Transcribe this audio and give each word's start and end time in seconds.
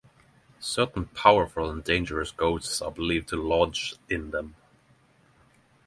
Certain 0.59 1.05
powerful 1.05 1.69
and 1.69 1.83
dangerous 1.83 2.31
ghosts 2.31 2.81
are 2.81 2.89
believed 2.91 3.27
to 3.29 3.35
lodge 3.35 3.97
in 4.09 4.31
them. 4.31 4.55